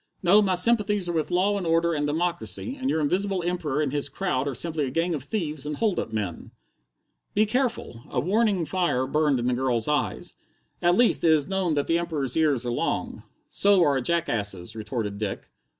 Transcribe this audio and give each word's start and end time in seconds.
"No, 0.23 0.41
my 0.41 0.55
sympathies 0.55 1.07
are 1.07 1.13
with 1.13 1.29
law 1.29 1.59
and 1.59 1.67
order 1.67 1.93
and 1.93 2.07
democracy, 2.07 2.75
and 2.75 2.89
your 2.89 3.01
Invisible 3.01 3.43
Emperor 3.43 3.83
and 3.83 3.91
his 3.93 4.09
crowd 4.09 4.47
are 4.47 4.55
simply 4.55 4.87
a 4.87 4.89
gang 4.89 5.13
of 5.13 5.21
thieves 5.23 5.63
and 5.63 5.77
hold 5.77 5.99
up 5.99 6.11
men." 6.11 6.49
"Be 7.35 7.45
careful!" 7.45 8.01
A 8.09 8.19
warning 8.19 8.65
fire 8.65 9.05
burned 9.05 9.37
in 9.39 9.45
the 9.45 9.53
girl's 9.53 9.87
eyes. 9.87 10.33
"At 10.81 10.95
least, 10.95 11.23
it 11.23 11.29
is 11.29 11.47
known 11.47 11.75
that 11.75 11.85
the 11.85 11.99
Emperor's 11.99 12.35
ears 12.35 12.65
are 12.65 12.71
long." 12.71 13.21
"So 13.51 13.83
are 13.83 13.95
a 13.95 14.01
jackass's," 14.01 14.75
retorted 14.75 15.19
Dick. 15.19 15.51